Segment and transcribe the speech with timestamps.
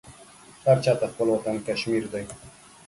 [0.65, 2.23] هر چاته خپل وطن کشمير دى.